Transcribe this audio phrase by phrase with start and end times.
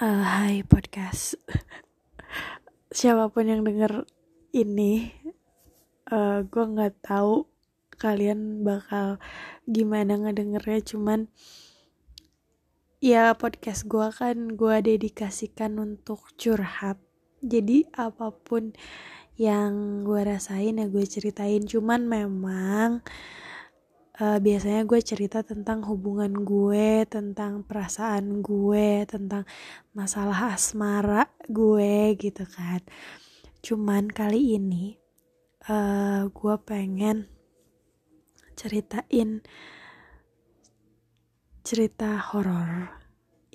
[0.00, 1.36] Uh, hai podcast.
[2.96, 4.08] Siapa pun yang denger
[4.48, 5.12] ini,
[6.08, 7.44] uh, gue nggak tahu
[8.00, 9.20] kalian bakal
[9.68, 10.80] gimana ngedengernya.
[10.88, 11.28] Cuman
[13.04, 16.96] ya podcast gue kan gue dedikasikan untuk curhat.
[17.44, 18.72] Jadi apa pun
[19.36, 21.60] yang gue rasain ya gue ceritain.
[21.68, 23.04] Cuman memang
[24.20, 29.48] uh, biasanya gue cerita tentang hubungan gue, tentang perasaan gue, tentang
[29.96, 32.84] masalah asmara gue gitu kan.
[33.64, 35.00] Cuman kali ini
[35.72, 37.26] uh, gue pengen
[38.54, 39.40] ceritain
[41.64, 42.92] cerita horor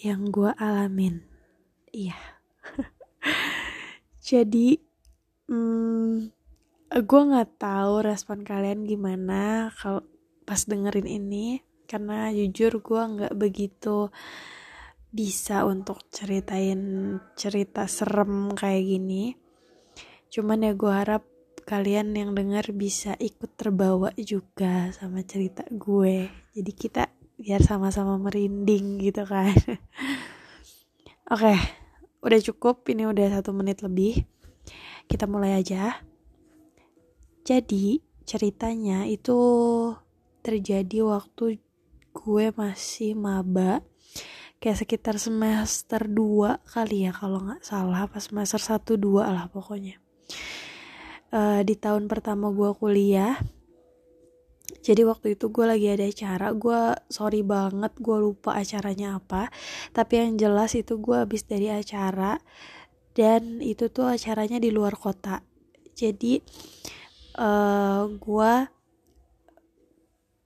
[0.02, 1.22] yang gue alamin.
[1.94, 2.18] Iya.
[4.30, 4.82] Jadi,
[5.46, 6.34] hmm,
[6.90, 10.02] gue nggak tahu respon kalian gimana kalau
[10.46, 14.10] pas dengerin ini karena jujur gue nggak begitu
[15.16, 19.34] bisa untuk ceritain cerita serem kayak gini.
[20.28, 21.24] Cuman ya gue harap
[21.66, 26.30] kalian yang denger bisa ikut terbawa juga sama cerita gue.
[26.52, 27.08] Jadi kita
[27.40, 29.56] biar sama-sama merinding gitu kan.
[31.34, 31.56] Oke
[32.26, 32.84] udah cukup.
[32.90, 34.26] Ini udah satu menit lebih.
[35.08, 36.02] Kita mulai aja.
[37.46, 39.38] Jadi ceritanya itu
[40.46, 41.58] terjadi waktu
[42.14, 43.82] gue masih maba
[44.62, 49.98] kayak sekitar semester 2 kali ya kalau nggak salah pas semester 1 2 lah pokoknya.
[51.34, 53.36] Uh, di tahun pertama gue kuliah
[54.86, 59.50] jadi waktu itu gue lagi ada acara gue sorry banget gue lupa acaranya apa
[59.92, 62.38] tapi yang jelas itu gue habis dari acara
[63.16, 65.40] dan itu tuh acaranya di luar kota.
[65.96, 66.44] Jadi
[67.40, 68.54] uh, gue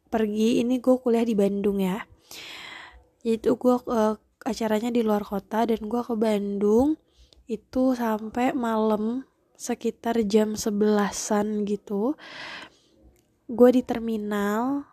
[0.09, 2.01] pergi ini gue kuliah di Bandung ya.
[3.21, 6.97] Itu gue uh, acaranya di luar kota dan gue ke Bandung
[7.49, 12.17] itu sampai malam sekitar jam sebelasan gitu.
[13.49, 14.89] Gue di terminal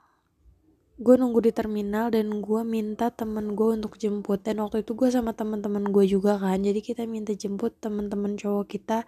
[0.97, 4.41] gue nunggu di terminal dan gue minta temen gue untuk jemput.
[4.41, 8.65] Dan waktu itu gue sama teman-teman gue juga kan jadi kita minta jemput teman-teman cowok
[8.65, 9.04] kita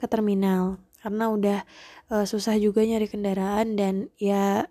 [0.00, 0.80] ke terminal.
[0.98, 1.58] Karena udah
[2.10, 4.66] uh, susah juga nyari kendaraan dan ya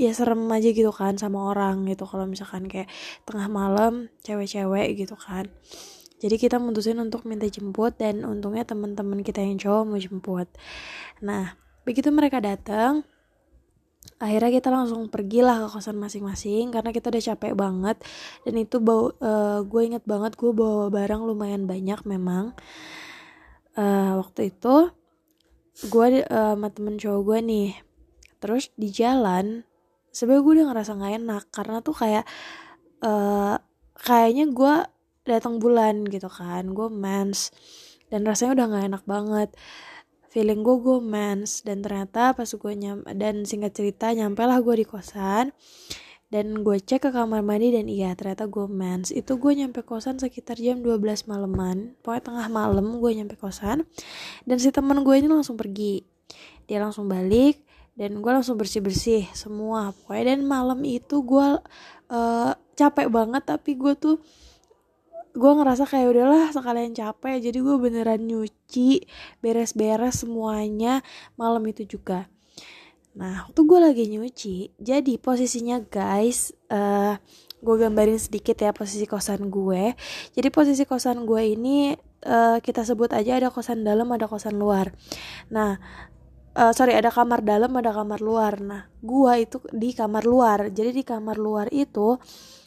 [0.00, 2.08] ya serem aja gitu kan sama orang gitu.
[2.08, 2.88] Kalau misalkan kayak
[3.28, 5.52] tengah malam cewek-cewek gitu kan.
[6.20, 10.48] Jadi kita mutusin untuk minta jemput dan untungnya teman-teman kita yang cowok mau jemput.
[11.20, 13.04] Nah begitu mereka datang
[14.20, 17.96] akhirnya kita langsung pergilah ke kosan masing-masing karena kita udah capek banget.
[18.44, 22.56] Dan itu bau uh, gue inget banget gue bawa barang lumayan banyak memang.
[23.76, 24.92] Uh, waktu itu
[25.88, 27.70] gue uh, sama temen cowok gue nih.
[28.40, 29.68] Terus di jalan
[30.10, 32.24] sebenarnya gue udah ngerasa nggak enak karena tuh kayak
[33.02, 33.56] uh,
[33.96, 34.74] kayaknya gue
[35.28, 37.54] datang bulan gitu kan gue mens
[38.10, 39.50] dan rasanya udah nggak enak banget.
[40.30, 44.82] Feeling gue gue mens dan ternyata pas gue nyam dan singkat cerita nyampe lah gue
[44.82, 45.50] di kosan
[46.30, 49.10] dan gue cek ke kamar mandi dan iya ternyata gue mens.
[49.10, 53.86] Itu gue nyampe kosan sekitar jam 12 malaman pokoknya tengah malam gue nyampe kosan
[54.46, 56.06] dan si teman gue ini langsung pergi.
[56.70, 59.92] Dia langsung balik dan gue langsung bersih bersih semua.
[59.92, 61.48] Pokoknya dan malam itu gue
[62.10, 64.16] uh, capek banget tapi gue tuh
[65.30, 67.38] gue ngerasa kayak udahlah sekalian capek.
[67.38, 69.04] Jadi gue beneran nyuci
[69.38, 71.02] beres-beres semuanya
[71.38, 72.26] malam itu juga.
[73.14, 77.18] Nah waktu gue lagi nyuci jadi posisinya guys uh,
[77.60, 79.92] gue gambarin sedikit ya posisi kosan gue.
[80.32, 81.92] Jadi posisi kosan gue ini
[82.24, 84.94] uh, kita sebut aja ada kosan dalam ada kosan luar.
[85.52, 85.76] Nah
[86.60, 88.60] uh, sorry ada kamar dalam ada kamar luar.
[88.60, 90.68] Nah gua itu di kamar luar.
[90.68, 92.20] Jadi di kamar luar itu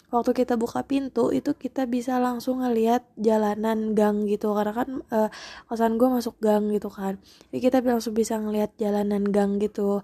[0.09, 4.57] waktu kita buka pintu itu kita bisa langsung ngelihat jalanan gang gitu.
[4.57, 5.29] Karena kan uh,
[5.69, 7.21] kosan gue masuk gang gitu kan.
[7.53, 10.01] Jadi kita langsung bisa ngelihat jalanan gang gitu.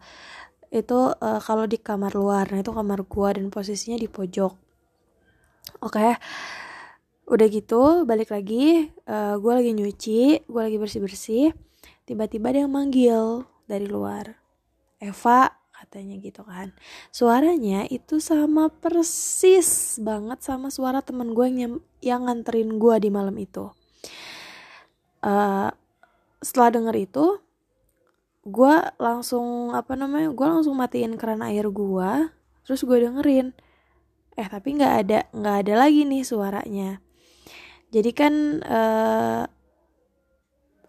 [0.69, 2.45] Itu uh, kalau di kamar luar.
[2.53, 4.53] Nah itu kamar gue dan posisinya di pojok.
[5.85, 6.13] Oke okay.
[7.29, 8.89] udah gitu balik lagi.
[9.05, 11.45] Uh, gue lagi nyuci gue lagi bersih bersih
[12.09, 14.33] tiba-tiba dia manggil dari luar.
[14.99, 16.75] Eva katanya gitu kan.
[17.13, 23.37] Suaranya itu sama persis banget sama suara temen gue yang yang nganterin gue di malam
[23.39, 23.71] itu.
[25.23, 25.71] Uh,
[26.43, 27.25] setelah denger itu
[28.47, 32.11] gue langsung apa namanya gue langsung matiin keran air gue
[32.67, 33.55] terus gue dengerin.
[34.35, 36.99] Eh tapi nggak ada nggak ada lagi nih suaranya.
[37.89, 38.33] Jadi kan
[38.67, 39.43] uh,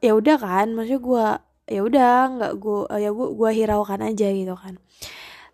[0.03, 1.27] ya udah kan maksudnya gue
[1.71, 4.83] ya udah nggak gue ya gue gue hiraukan aja gitu kan.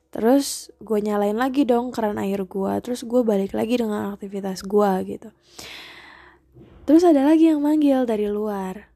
[0.08, 4.90] Terus gue nyalain lagi dong keran air gue terus gue balik lagi dengan aktivitas gue
[5.04, 5.28] gitu.
[6.88, 8.88] Terus ada lagi yang manggil dari luar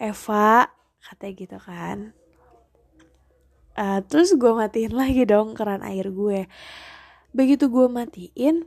[0.00, 0.72] Eva
[1.04, 2.16] katanya gitu kan.
[3.72, 6.48] Uh, terus gue matiin lagi dong keran air gue.
[7.36, 8.64] Begitu gue matiin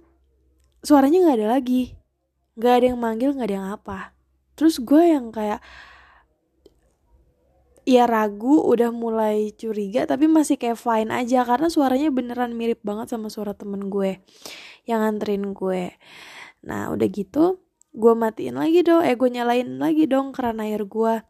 [0.86, 1.98] suaranya nggak ada lagi.
[2.54, 4.00] Nggak ada yang manggil nggak ada yang apa.
[4.54, 5.60] Terus gue yang kayak
[7.86, 11.46] ya ragu udah mulai curiga tapi masih kayak fine aja.
[11.46, 14.20] Karena suaranya beneran mirip banget sama suara temen gue
[14.90, 15.94] yang nganterin gue.
[16.66, 17.62] Nah udah gitu
[17.96, 21.24] gue matiin lagi dong eh gue nyalain lagi dong keran air gue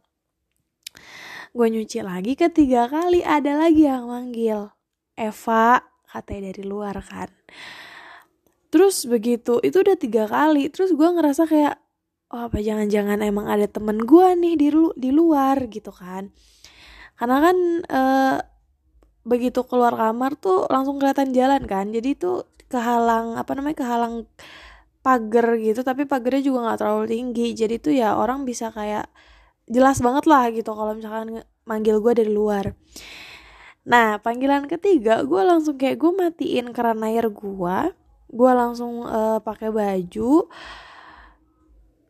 [1.56, 4.74] gue nyuci lagi ketiga kali ada lagi yang manggil
[5.14, 5.80] Eva
[6.10, 7.32] katanya dari luar kan.
[8.68, 11.85] Terus begitu itu udah tiga kali terus gue ngerasa kayak
[12.34, 16.30] oh apa jangan-jangan emang ada temen gue nih di lu di luar gitu kan.
[17.16, 17.56] Karena kan
[17.86, 18.02] e,
[19.26, 21.90] begitu keluar kamar tuh langsung kelihatan jalan kan.
[21.94, 24.14] Jadi itu kehalang apa namanya kehalang
[25.06, 27.46] pagar gitu tapi pagarnya juga nggak terlalu tinggi.
[27.54, 29.06] Jadi tuh ya orang bisa kayak
[29.70, 32.74] jelas banget lah gitu kalau misalkan manggil gue dari luar.
[33.86, 37.78] Nah panggilan ketiga gue langsung kayak gue matiin keran air gue
[38.26, 40.50] gue langsung uh, pakai baju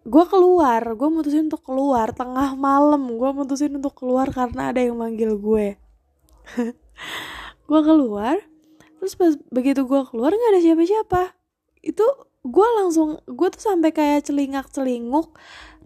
[0.07, 3.11] gue keluar gue mutusin untuk keluar tengah malam.
[3.19, 5.75] Gue mutusin untuk keluar karena ada yang manggil gue.
[7.67, 8.39] Gue keluar
[8.97, 11.23] terus pas begitu gue keluar nggak ada siapa-siapa.
[11.83, 12.07] Itu
[12.47, 15.35] gue langsung gue tuh sampai kayak celingak celinguk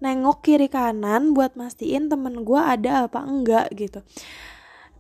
[0.05, 4.05] nengok kiri kanan buat mastiin temen gue ada apa enggak gitu.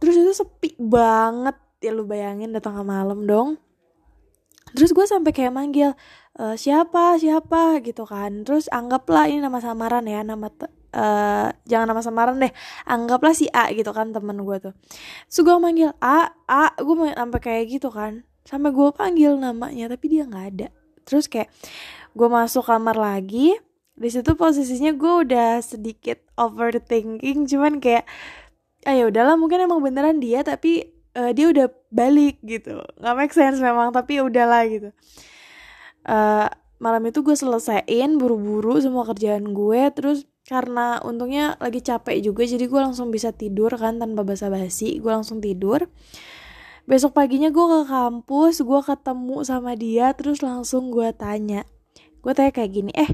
[0.00, 1.56] Terus itu sepi banget.
[1.80, 3.60] Ya lu bayangin datang malam dong.
[4.72, 5.92] Terus gue sampai kayak manggil
[6.38, 7.80] e, siapa siapa?
[7.82, 8.44] gitu kan.
[8.46, 10.46] Terus anggaplah ini nama samaran ya nama
[10.94, 12.52] uh, jangan nama samaran deh
[12.86, 14.74] anggaplah si A gitu kan temen gue tuh.
[15.30, 18.26] Terus gue manggil A A gue sampai kayak gitu kan.
[18.46, 20.68] Sampai gue panggil namanya tapi dia nggak ada.
[21.06, 21.50] Terus kayak
[22.14, 23.54] gue masuk kamar lagi
[24.00, 28.08] di situ posisinya gue udah sedikit overthinking cuman kayak
[28.88, 32.80] ayo ah, ya udahlah mungkin emang beneran dia tapi uh, dia udah balik gitu.
[32.98, 34.90] Nggak make sense memang tapi udahlah gitu
[36.06, 36.48] uh,
[36.80, 42.64] malam itu gue selesaiin buru-buru semua kerjaan gue terus karena untungnya lagi capek juga jadi
[42.64, 45.86] gue langsung bisa tidur kan tanpa basa-basi gue langsung tidur.
[46.88, 51.68] Besok paginya gue ke kampus gue ketemu sama dia terus langsung gue tanya.
[52.24, 53.12] Gue tanya kayak gini eh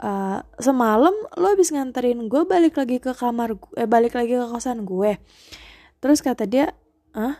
[0.00, 4.46] uh, semalam lo habis nganterin gue balik lagi ke kamar gue eh, balik lagi ke
[4.48, 5.18] kosan gue?
[5.98, 6.72] Terus kata dia
[7.12, 7.36] ah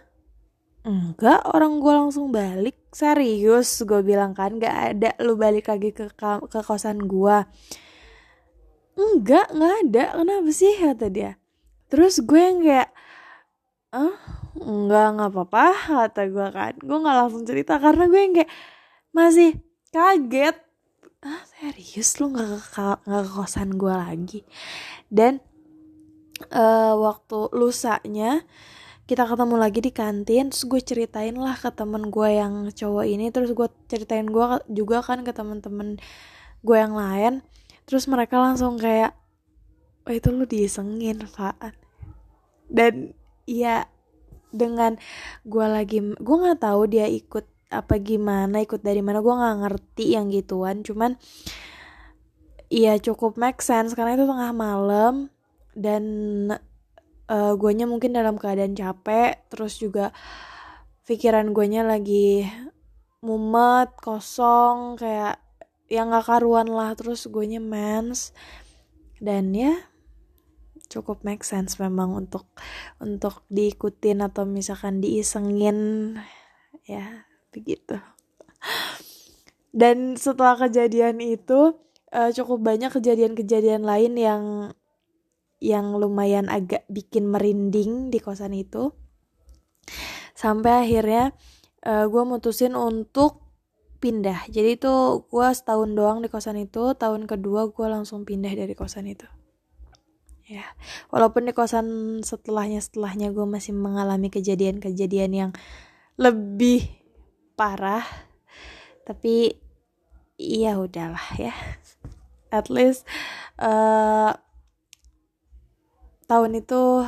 [0.83, 2.79] enggak orang gue langsung balik.
[2.93, 7.37] Serius gue bilang kan gak ada lu balik lagi ke ke kosan gue
[8.97, 10.05] enggak nggak ada.
[10.21, 10.73] Kenapa sih?
[10.77, 11.41] Kata dia.
[11.89, 12.91] Terus gue yang kayak
[13.93, 14.17] ah
[14.57, 15.67] enggak nggak apa-apa
[16.09, 16.75] kata gue kan.
[16.81, 18.51] Gue nggak langsung cerita karena gue yang kayak
[19.13, 19.51] masih
[19.93, 20.57] kaget.
[21.23, 22.19] Ah serius?
[22.21, 24.41] Lu nggak ke nggak ke kosan gue lagi?
[25.09, 25.41] Dan
[26.53, 28.43] uh, waktu lusanya
[29.13, 33.29] kita ketemu lagi di kantin terus gue ceritain lah ke temen gue yang cowok ini
[33.29, 36.01] terus gue ceritain gue juga kan ke temen-temen
[36.65, 37.45] gue yang lain.
[37.85, 39.13] Terus mereka langsung kayak
[40.09, 41.77] oh itu lu diisengin Pak
[42.73, 43.13] dan
[43.45, 43.85] ya
[44.49, 44.97] dengan
[45.45, 50.17] gue lagi gue nggak tahu dia ikut apa gimana ikut dari mana gue nggak ngerti
[50.17, 50.81] yang gituan.
[50.81, 51.21] Cuman
[52.73, 55.29] iya cukup make sense karena itu tengah malam
[55.77, 56.05] dan
[57.29, 60.11] uh, guanya mungkin dalam keadaan capek terus juga
[61.07, 62.47] pikiran guanya lagi
[63.23, 65.39] mumet kosong kayak
[65.93, 66.97] yang gak karuan lah.
[66.97, 68.33] Terus guanya mens.
[69.23, 69.77] Dan ya
[70.91, 72.45] cukup make sense memang untuk
[73.01, 76.17] untuk diikutin atau misalkan diisengin.
[76.89, 78.01] Ya begitu.
[79.73, 81.77] Dan setelah kejadian itu
[82.13, 84.43] uh, cukup banyak kejadian-kejadian lain yang
[85.63, 88.91] yang lumayan agak bikin merinding di kosan itu.
[90.35, 91.31] Sampai akhirnya
[91.87, 93.47] uh, eh, gue mutusin untuk
[94.03, 94.51] pindah.
[94.51, 99.07] Jadi itu gue setahun doang di kosan itu tahun kedua gue langsung pindah dari kosan
[99.07, 99.31] itu.
[100.43, 100.67] Ya
[101.15, 105.51] walaupun di kosan setelahnya setelahnya gue masih mengalami kejadian-kejadian yang
[106.19, 106.91] lebih
[107.55, 108.03] parah
[109.07, 109.55] tapi
[110.35, 111.55] iya udahlah ya.
[112.51, 113.07] At least
[113.63, 114.35] uh,
[116.27, 117.07] tahun itu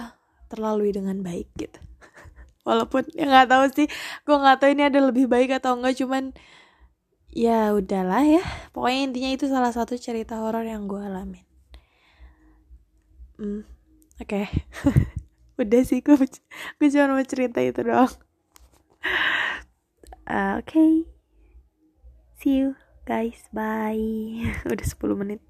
[0.48, 1.78] terlalui dengan baik gitu.
[2.68, 3.88] Walaupun ya nggak tahu sih
[4.24, 6.36] gue nggak tahu ini ada lebih baik atau enggak cuman
[7.34, 8.44] ya udahlah ya.
[8.70, 11.46] Pokoknya intinya itu salah satu cerita horor yang gue alamin.
[13.38, 13.66] Hmm
[14.22, 14.28] oke.
[14.28, 14.46] Okay.
[15.60, 16.18] udah sih gue
[16.78, 18.10] gue cuma mau cerita itu doang.
[20.26, 20.66] Uh, oke.
[20.66, 20.92] Okay.
[22.38, 22.76] see you
[23.08, 23.96] guys bye.
[24.68, 25.40] Udah 10 menit